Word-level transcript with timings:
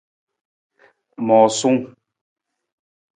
Moosang. 1.25 1.79